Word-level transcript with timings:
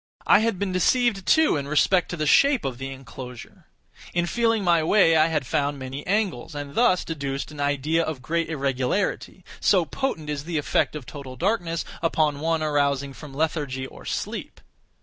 I 0.25 0.39
had 0.39 0.57
been 0.57 0.71
deceived, 0.71 1.27
too, 1.27 1.57
in 1.57 1.67
respect 1.67 2.09
to 2.09 2.17
the 2.17 2.25
shape 2.25 2.65
of 2.65 2.79
the 2.79 2.89
enclosure. 2.89 3.67
In 4.15 4.25
feeling 4.25 4.63
my 4.63 4.81
way 4.83 5.15
I 5.15 5.27
had 5.27 5.45
found 5.45 5.77
many 5.77 6.07
angles, 6.07 6.55
and 6.55 6.73
thus 6.73 7.05
deduced 7.05 7.51
an 7.51 7.59
idea 7.59 8.01
of 8.01 8.23
great 8.23 8.49
irregularity; 8.49 9.45
so 9.59 9.85
potent 9.85 10.27
is 10.27 10.45
the 10.45 10.57
effect 10.57 10.95
of 10.95 11.05
total 11.05 11.35
darkness 11.35 11.85
upon 12.01 12.39
one 12.39 12.63
arousing 12.63 13.13
from 13.13 13.35
lethargy 13.35 13.85
or 13.85 14.03
sleep! 14.03 14.59